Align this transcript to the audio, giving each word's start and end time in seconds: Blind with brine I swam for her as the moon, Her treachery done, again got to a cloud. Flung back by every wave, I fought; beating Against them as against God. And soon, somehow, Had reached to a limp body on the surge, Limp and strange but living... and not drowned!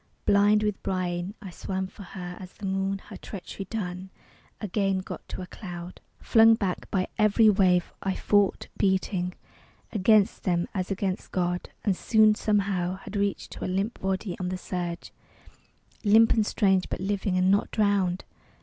Blind 0.25 0.63
with 0.63 0.81
brine 0.81 1.35
I 1.43 1.51
swam 1.51 1.85
for 1.85 2.01
her 2.01 2.35
as 2.39 2.53
the 2.53 2.65
moon, 2.65 2.97
Her 3.09 3.17
treachery 3.17 3.65
done, 3.69 4.09
again 4.59 4.97
got 4.97 5.27
to 5.29 5.43
a 5.43 5.45
cloud. 5.45 6.01
Flung 6.19 6.55
back 6.55 6.89
by 6.89 7.07
every 7.19 7.51
wave, 7.51 7.93
I 8.01 8.15
fought; 8.15 8.67
beating 8.79 9.35
Against 9.91 10.41
them 10.41 10.67
as 10.73 10.89
against 10.89 11.31
God. 11.31 11.69
And 11.85 11.95
soon, 11.95 12.33
somehow, 12.33 12.95
Had 12.95 13.15
reached 13.15 13.51
to 13.51 13.63
a 13.63 13.67
limp 13.69 13.99
body 14.01 14.35
on 14.39 14.49
the 14.49 14.57
surge, 14.57 15.13
Limp 16.03 16.33
and 16.33 16.47
strange 16.47 16.89
but 16.89 16.99
living... 16.99 17.37
and 17.37 17.51
not 17.51 17.69
drowned! 17.69 18.23